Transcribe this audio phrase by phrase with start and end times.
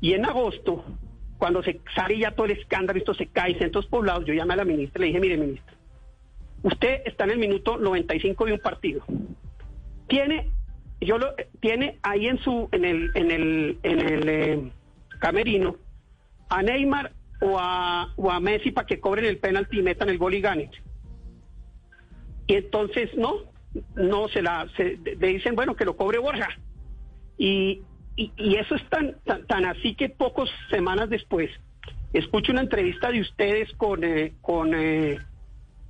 [0.00, 0.84] Y en agosto,
[1.38, 4.58] cuando se sale ya todo el escándalo, esto se cae, centros poblados, yo llamé a
[4.58, 5.74] la ministra y le dije, mire, ministra,
[6.62, 9.04] usted está en el minuto 95 de un partido.
[10.08, 10.50] Tiene,
[11.00, 14.70] yo lo, tiene ahí en su, en el, en el, en el eh,
[15.18, 15.76] camerino
[16.48, 20.18] a Neymar o a, o a Messi para que cobren el penalti y metan el
[20.18, 20.70] gol y ganen.
[22.46, 23.38] Y entonces no,
[23.94, 26.48] no se la, se, le dicen, bueno, que lo cobre Borja.
[27.36, 27.82] Y,
[28.16, 31.50] y, y eso es tan, tan, tan, así que pocas semanas después
[32.12, 35.18] escucho una entrevista de ustedes con, eh, con, eh,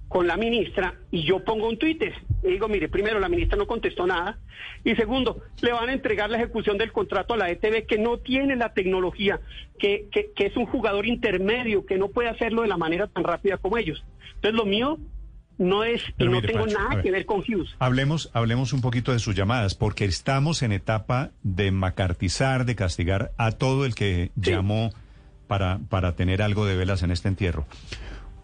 [0.09, 2.13] con la ministra y yo pongo un Twitter.
[2.43, 4.39] Y digo, mire, primero, la ministra no contestó nada.
[4.85, 8.19] Y segundo, le van a entregar la ejecución del contrato a la ETV que no
[8.19, 9.41] tiene la tecnología,
[9.79, 13.57] que, que es un jugador intermedio, que no puede hacerlo de la manera tan rápida
[13.59, 14.05] como ellos.
[14.37, 14.99] Entonces, lo mío
[15.59, 17.03] no es y no tengo nada ver.
[17.03, 17.75] que ver con Hughes.
[17.79, 23.33] Hablemos, hablemos un poquito de sus llamadas, porque estamos en etapa de macartizar, de castigar
[23.39, 24.51] a todo el que Sí.
[24.51, 24.93] llamó
[25.47, 27.67] para, para tener algo de velas en este entierro.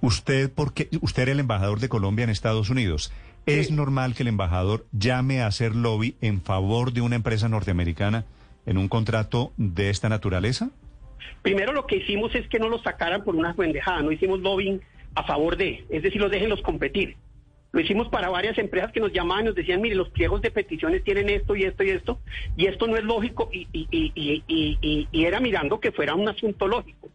[0.01, 3.13] Usted, porque usted era el embajador de Colombia en Estados Unidos.
[3.47, 3.73] ¿Es Sí.
[3.73, 8.25] normal que el embajador llame a hacer lobby en favor de una empresa norteamericana
[8.67, 10.71] en un contrato de esta naturaleza?
[11.43, 14.81] Primero lo que hicimos es que no los sacaran por una pendejada, no hicimos lobbying
[15.15, 17.17] a favor de, es decir, los déjenlos competir.
[17.73, 20.51] Lo hicimos para varias empresas que nos llamaban y nos decían, mire, los pliegos de
[20.51, 22.21] peticiones tienen esto y esto y esto,
[22.55, 27.09] y esto no es lógico, y, y, era mirando que fuera un asunto lógico.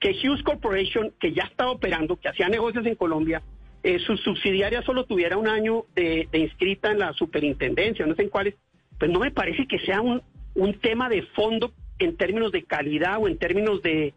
[0.00, 3.42] Que Hughes Corporation, que ya estaba operando, que hacía negocios en Colombia,
[3.82, 8.30] eh, su subsidiaria solo tuviera un año de, inscrita en la superintendencia, no sé en
[8.30, 8.54] cuáles,
[8.98, 10.22] pues no me parece que sea un,
[10.54, 14.14] un tema de fondo en términos de calidad o en términos de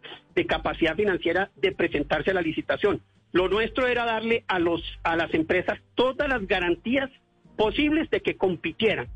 [0.48, 3.02] capacidad financiera de presentarse a la licitación.
[3.32, 7.10] Lo nuestro era darle a, los, a las empresas todas las garantías
[7.56, 9.08] posibles de que compitieran.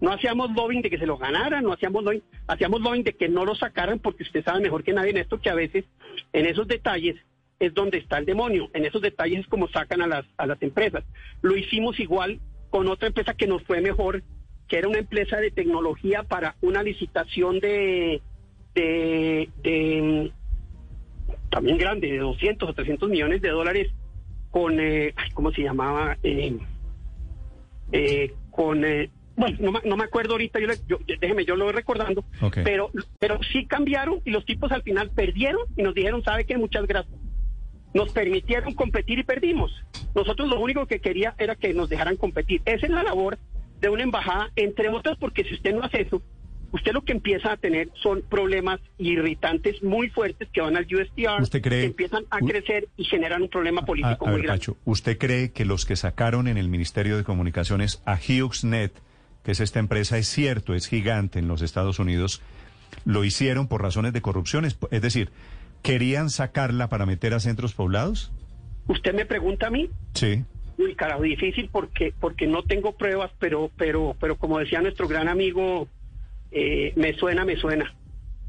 [0.00, 3.28] No hacíamos lobbying de que se lo ganaran, no hacíamos lobbying, hacíamos lobbying de que
[3.28, 5.84] no lo sacaran porque usted sabe mejor que nadie en esto que a veces
[6.32, 7.16] en esos detalles
[7.58, 10.60] es donde está el demonio, en esos detalles es como sacan a las, a las
[10.62, 11.04] empresas.
[11.42, 12.40] Lo hicimos igual
[12.70, 14.22] con otra empresa que nos fue mejor,
[14.68, 18.20] que era una empresa de tecnología para una licitación de,
[18.74, 20.32] de, de
[21.54, 23.92] también grande, de 200 o 300 millones de dólares
[24.50, 26.16] con, eh, ¿cómo se llamaba?
[26.24, 26.58] Eh,
[27.92, 31.54] eh, con, eh, bueno, no, me- no me acuerdo ahorita, yo, le- yo- déjeme, yo
[31.54, 32.24] lo voy recordando,
[32.64, 36.58] pero, pero sí cambiaron y los tipos al final perdieron y nos dijeron, ¿sabe qué?
[36.58, 37.14] Muchas gracias.
[37.94, 39.70] Nos permitieron competir y perdimos.
[40.16, 42.60] Nosotros lo único que quería era que nos dejaran competir.
[42.64, 43.38] Esa es la labor
[43.80, 46.20] de una embajada, entre otras, porque si usted no hace eso,
[46.74, 51.40] usted lo que empieza a tener son problemas irritantes muy fuertes que van al USTR,
[51.42, 54.46] ¿Usted cree- que empiezan a crecer y generan un problema A, político a muy ver,
[54.46, 54.60] grande.
[54.60, 58.92] Pacho, ¿usted cree que los que sacaron en el Ministerio de Comunicaciones a HughesNet,
[59.44, 62.42] que es esta empresa, es cierto, es gigante en los Estados Unidos,
[63.04, 64.64] lo hicieron por razones de corrupción?
[64.64, 65.30] Es, es decir,
[65.82, 68.32] ¿querían sacarla para meter a centros poblados?
[68.88, 70.44] Usted me pregunta a mí, Sí.
[70.76, 75.28] Uy, carajo, difícil porque porque no tengo pruebas, pero pero pero como decía nuestro gran
[75.28, 75.86] amigo,
[76.54, 77.92] eh, me suena, me suena.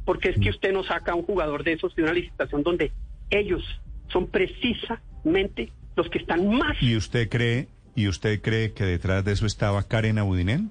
[0.06, 2.92] Porque es que usted no saca a un jugador de esos de una licitación donde
[3.32, 3.64] ellos
[4.10, 6.78] son precisamente los que están más.
[6.82, 10.70] ¿Y usted cree, y usted cree que detrás de eso estaba Karen Abudinen?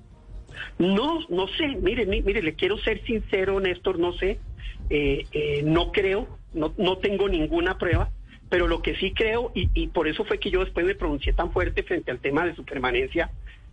[0.78, 4.38] No, no sé, mire, mi- mire, le quiero ser sincero, Néstor, no sé,
[4.90, 8.10] eh, eh, no creo, no, no tengo ninguna prueba,
[8.48, 11.32] pero lo que sí creo, y, y por eso fue que yo después me pronuncié
[11.32, 13.30] tan fuerte frente al tema de su permanencia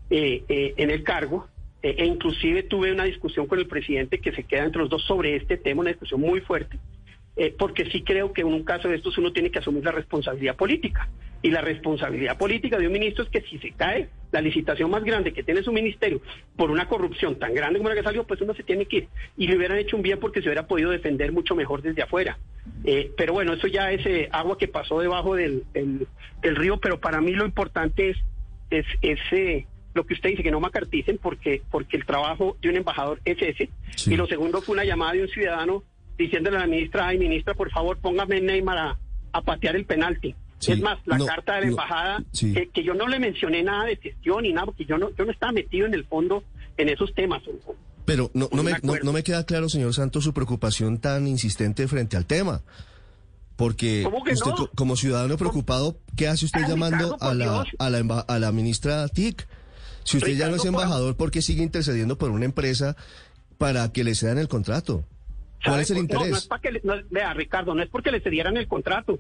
[0.10, 1.48] eh, eh, en el cargo,
[1.84, 5.04] eh, e inclusive tuve una discusión con el presidente que se queda entre los dos
[5.04, 6.78] sobre este tema, una discusión muy fuerte,
[7.36, 9.92] eh, porque sí creo que en un caso de estos uno tiene que asumir la
[9.92, 11.10] responsabilidad política.
[11.44, 15.04] Y la responsabilidad política de un ministro es que si se cae la licitación más
[15.04, 16.22] grande que tiene su ministerio
[16.56, 19.08] por una corrupción tan grande como la que salió, pues uno se tiene que ir.
[19.38, 22.38] Y le hubieran hecho un bien porque se hubiera podido defender mucho mejor desde afuera.
[22.84, 27.00] Eh, pero bueno, eso ya es eh, agua que pasó debajo del, del río, pero
[27.00, 28.18] para mí lo importante es,
[28.70, 32.70] es, es, eh, lo que usted dice, que no macarticen porque, porque el trabajo de
[32.70, 33.70] un embajador es ese.
[33.96, 34.14] Sí.
[34.14, 35.84] Y lo segundo fue una llamada de un ciudadano
[36.18, 38.98] diciéndole a la ministra, ay ministra, por favor, póngame Neymar a,
[39.32, 40.36] a patear el penalti.
[40.60, 42.54] Sí, es más, la no, carta de la no, embajada, sí.
[42.54, 45.26] que, que yo no le mencioné nada de gestión ni nada, porque yo no, yo
[45.26, 46.44] no estaba metido en el fondo
[46.78, 47.42] en esos temas.
[48.06, 52.16] Pero no, no, me, no, me queda claro, señor Santos, su preocupación tan insistente frente
[52.16, 52.62] al tema.
[53.56, 57.90] Porque ¿Cómo que usted, como ciudadano preocupado, ¿qué hace usted Ah, llamando a la, a,
[57.90, 59.48] la, a la ministra TIC?
[60.04, 62.96] Si usted ya no es embajador, ¿por qué sigue intercediendo por una empresa
[63.58, 65.06] para que le cedan el contrato?
[65.64, 66.38] ¿Cuál es el No, No, interés?
[66.40, 69.20] es para que le- no, vea, Ricardo, no es porque le cedieran el contrato,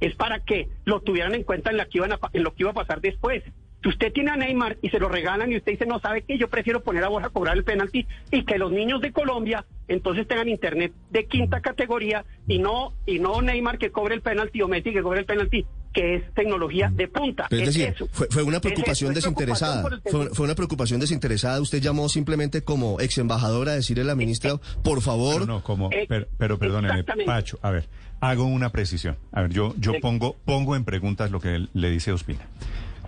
[0.00, 2.62] es para que lo tuvieran en cuenta en, la que iban a en lo que
[2.62, 3.42] iba a pasar después.
[3.82, 6.38] Si usted tiene a Neymar y se lo regalan y usted dice, no sabe qué,
[6.38, 9.66] yo prefiero poner a Borja a cobrar el penalti y que los niños de Colombia
[9.88, 14.62] entonces tengan internet de quinta categoría y no y no Neymar que cobre el penalti
[14.62, 17.46] o Messi que cobre el penalti, que es tecnología de punta.
[17.50, 18.08] Pero es, decir, eso.
[18.12, 19.82] fue, fue una Es preocupación eso, es desinteresada.
[19.84, 21.60] preocupación Fue, una preocupación desinteresada.
[21.60, 25.40] Usted llamó simplemente como ex embajadora a decirle a la ministra, por favor.
[25.40, 27.04] No, no, como, Eh, pero, pero perdóneme.
[27.26, 27.88] Pacho, a ver,
[28.20, 29.16] hago una precisión.
[29.32, 32.46] A ver, yo, yo pongo, pongo en preguntas lo que le dice Ospina.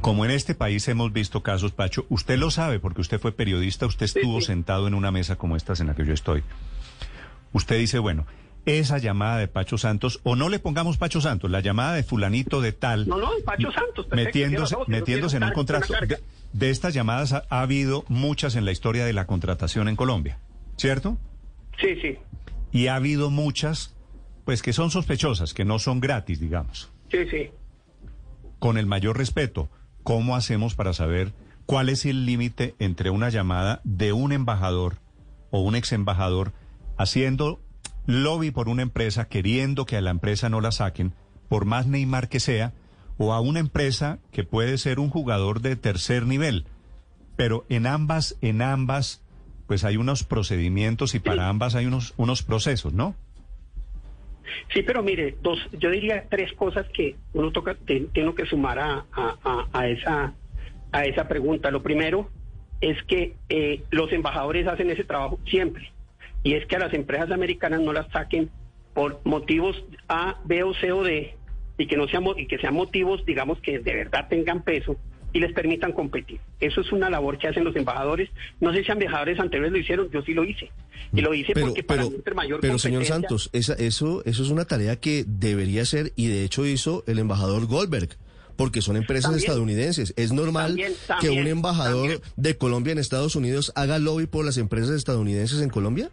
[0.00, 3.86] Como en este país hemos visto casos, Pacho, usted lo sabe porque usted fue periodista,
[3.86, 4.48] usted Sí, estuvo sí.
[4.48, 6.42] sentado en una mesa como esta en la que yo estoy.
[7.54, 8.26] Usted dice, bueno,
[8.66, 12.60] esa llamada de Pacho Santos, o no le pongamos Pacho Santos, la llamada de fulanito
[12.60, 13.06] de tal.
[13.08, 15.92] No, no, Pacho Santos, perfecto, Metiéndose, metiéndose en un contrato.
[16.52, 20.38] de estas llamadas ha, ha habido muchas en la historia de la contratación en Colombia,
[20.76, 21.18] ¿cierto?
[21.80, 22.16] Sí, sí,
[22.72, 23.94] Y ha habido muchas,
[24.44, 26.90] pues que son sospechosas, que no son gratis, digamos.
[27.10, 27.50] sí, sí.
[28.60, 29.68] Con el mayor respeto,
[30.04, 31.32] ¿cómo hacemos para saber
[31.66, 34.96] cuál es el límite entre una llamada de un embajador
[35.50, 36.52] o un ex embajador
[36.96, 37.60] haciendo
[38.06, 41.12] lobby por una empresa, queriendo que a la empresa no la saquen,
[41.48, 42.72] por más Neymar que sea,
[43.18, 46.66] o a una empresa que puede ser un jugador de tercer nivel?
[47.36, 49.22] Pero en ambas, en ambas,
[49.66, 53.14] pues hay unos procedimientos y para ambas hay unos, unos procesos, ¿no?
[54.72, 58.78] Sí, pero mire, dos, yo diría tres cosas que uno toca, te- tengo que sumar
[58.78, 60.34] a, a- a- a esa,
[60.92, 61.70] a esa pregunta.
[61.70, 62.30] Lo primero
[62.80, 65.90] es que eh, los embajadores hacen ese trabajo siempre,
[66.44, 68.50] y es que a las empresas americanas no las saquen
[68.94, 71.34] por motivos A, B o C o D,
[71.78, 74.96] y que no sean y que sean motivos, digamos, que de verdad tengan peso
[75.32, 76.40] y les permitan competir.
[76.60, 78.30] Eso es una labor que hacen los embajadores.
[78.60, 80.70] No sé si embajadores anteriores lo hicieron, yo sí lo hice.
[81.12, 84.22] Y lo hice Pero, porque para pero, mí entre mayor pero señor Santos, esa, eso,
[84.24, 88.10] eso es una tarea que debería ser y de hecho hizo el embajador Goldberg,
[88.56, 89.40] porque son empresas También.
[89.40, 90.14] estadounidenses.
[90.16, 94.56] Es normal También, que un embajador de Colombia en Estados Unidos haga lobby por las
[94.56, 96.10] empresas estadounidenses en Colombia.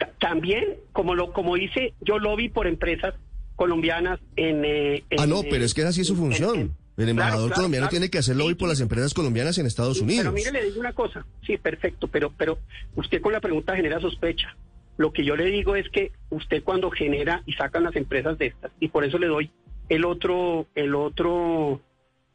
[0.00, 3.14] Ta- También, como lo como hice, yo lobby por empresas
[3.54, 4.64] colombianas en...
[4.64, 6.58] eh, Ah, no, pero es que esa sí es su función.
[6.58, 7.90] en- El embajador claro, colombiano claro.
[7.90, 10.22] tiene que hacer lobby por las empresas colombianas en Estados Sí, Unidos.
[10.24, 11.24] Pero mire, le digo una cosa.
[11.46, 12.58] Sí, perfecto, pero, pero
[12.96, 14.56] usted con la pregunta genera sospecha.
[14.96, 18.46] Lo que yo le digo es que usted cuando genera y sacan las empresas de
[18.48, 19.50] estas, y por eso le doy
[19.88, 21.80] el otro, el otro,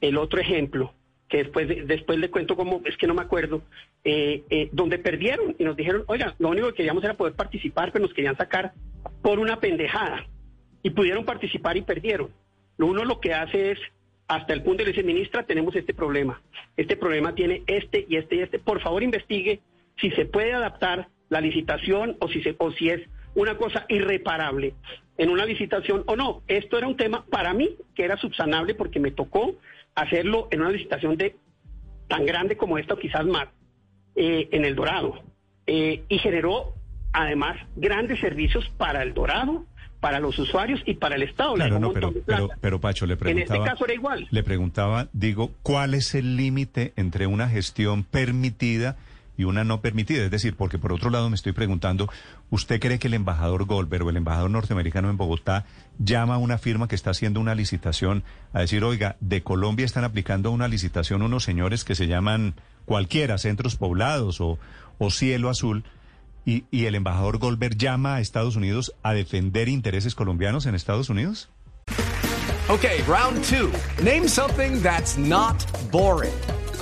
[0.02, 0.94] el otro ejemplo,
[1.38, 3.62] después, después le cuento cómo, es que no me acuerdo,
[4.04, 7.92] eh, eh, donde perdieron y nos dijeron, oiga, lo único que queríamos era poder participar,
[7.92, 8.74] pero nos querían sacar
[9.22, 10.26] por una pendejada.
[10.84, 12.30] Y pudieron participar y perdieron.
[12.78, 13.80] Uno lo que hace es,
[14.28, 16.42] hasta el punto de le dice, ministra, tenemos este problema.
[16.78, 18.60] Este problema tiene este y este y este.
[18.60, 19.62] Por favor, investigue
[20.00, 23.02] si se puede adaptar la licitación o si, se, o si es
[23.34, 24.74] una cosa irreparable
[25.18, 26.44] en una licitación o no.
[26.48, 29.56] Esto era un tema para mí que era subsanable porque me tocó
[29.96, 31.36] hacerlo en una licitación de
[32.08, 33.48] tan grande como esta o quizás más
[34.16, 35.24] eh, en el Dorado.
[35.68, 36.76] Eh, y generó
[37.12, 39.66] además grandes servicios para el Dorado,
[40.00, 41.56] para los usuarios y para el Estado.
[41.56, 43.58] Claro, no, pero, pero, pero Pacho, le en preguntaba...
[43.58, 44.28] este caso era igual.
[44.30, 48.98] Le preguntaba, digo, ¿cuál es el límite entre una gestión permitida
[49.38, 50.24] y una no permitida?
[50.24, 52.10] Es decir, porque por otro lado me estoy preguntando,
[52.50, 55.66] ¿usted cree que el embajador Goldberg o el embajador norteamericano en Bogotá
[56.00, 58.24] llama a una firma que está haciendo una licitación
[58.54, 62.56] a decir, oiga, de Colombia están aplicando una licitación unos señores que se llaman
[62.86, 64.60] cualquiera, centros poblados o,
[64.98, 65.84] o cielo azul?
[66.46, 71.10] Y, y el embajador Goldberg llama a Estados Unidos a defender intereses colombianos en Estados
[71.10, 71.50] Unidos?
[72.68, 73.72] Okay, round two.
[74.04, 76.34] Name something that's not boring.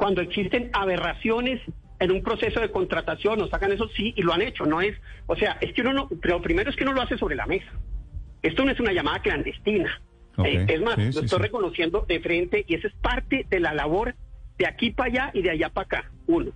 [0.00, 1.60] Cuando existen aberraciones
[1.98, 4.64] en un proceso de contratación, nos sacan eso sí, y lo han hecho.
[4.64, 7.18] No es, o sea, es que uno no, pero primero es que uno lo hace
[7.18, 7.70] sobre la mesa.
[8.40, 10.00] Esto no es una llamada clandestina.
[10.42, 11.42] Eh, es más, sí, lo sí, estoy sí.
[11.42, 14.14] reconociendo de frente y esa es parte de la labor
[14.56, 16.10] de aquí para allá y de allá para acá.
[16.26, 16.50] Uno,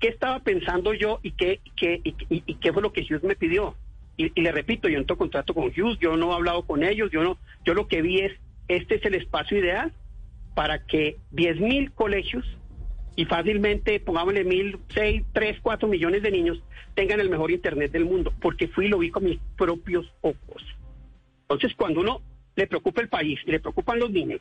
[0.00, 3.22] ¿qué estaba pensando yo y qué, qué, y, y- y qué fue lo que Hughes
[3.22, 3.76] me pidió?
[4.16, 6.82] Y, y le repito, yo no tengo contrato con Hughes, yo no he hablado con
[6.82, 8.32] ellos, yo no, yo lo que vi es,
[8.66, 9.92] este es el espacio ideal
[10.56, 12.44] para que 10 mil colegios
[13.20, 16.62] y fácilmente, pongámosle mil, seis, tres, cuatro millones de niños
[16.94, 20.64] tengan el mejor internet del mundo, porque fui y lo vi con mis propios ojos.
[21.42, 22.22] Entonces, cuando uno
[22.56, 24.40] le preocupa el país y le preocupan los niños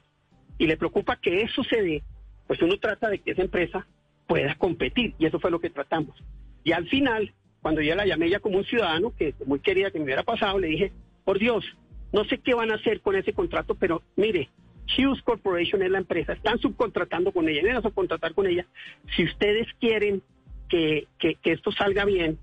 [0.57, 2.03] y le preocupa que eso se dé,
[2.47, 3.85] pues uno trata de que esa empresa
[4.27, 6.15] pueda competir y eso fue lo que tratamos.
[6.63, 9.99] Y al final, cuando yo la llamé ya como un ciudadano, que muy quería que
[9.99, 10.93] me hubiera pasado, le dije,
[11.25, 11.65] por Dios,
[12.13, 14.49] no sé qué van a hacer con ese contrato, pero mire,
[14.97, 18.65] Hughes Corporation es la empresa, están subcontratando con ella, van a subcontratar con ella.
[19.15, 20.21] Si ustedes quieren
[20.67, 22.37] que, que, que esto salga bien,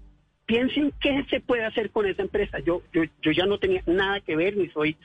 [0.46, 2.58] piensen qué se puede hacer con esa empresa.
[2.60, 4.96] Yo, yo, yo ya no tenía nada que ver, ni soy,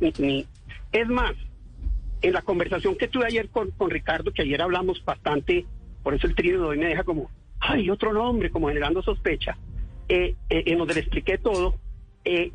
[0.00, 0.46] ni, ni-
[0.92, 1.34] es más,
[2.20, 5.66] en la conversación que tuve ayer con, con Ricardo, que ayer hablamos bastante,
[6.02, 9.56] por eso el trío de hoy me deja como, ay, otro nombre, como generando sospecha,
[10.08, 11.76] eh, eh, en donde le expliqué todo,
[12.24, 12.50] eh,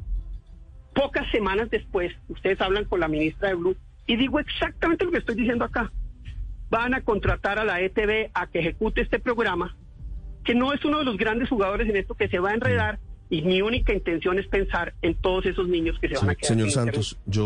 [0.94, 5.20] pocas semanas después, ustedes hablan con la ministra de Blue, y digo exactamente lo que
[5.20, 5.92] estoy diciendo acá.
[6.70, 9.76] Van a contratar a la ETV a que ejecute este programa,
[10.44, 13.00] que no es uno de los grandes jugadores en esto, que se va a enredar,
[13.30, 16.50] y mi única intención es pensar en todos esos niños que se van a quedar
[16.50, 16.72] Señor.
[16.72, 17.42] Santos, yo